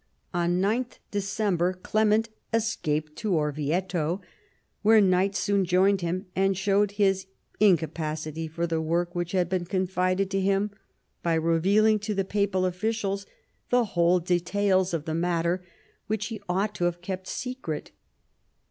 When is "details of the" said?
14.19-15.13